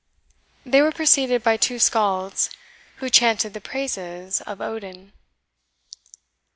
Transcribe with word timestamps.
They 0.65 0.81
were 0.81 0.91
preceded 0.91 1.43
by 1.43 1.57
two 1.57 1.77
Scalds, 1.77 2.49
who 2.95 3.09
chanted 3.11 3.53
the 3.53 3.61
praises 3.61 4.41
of 4.47 4.59
Odin. 4.59 5.13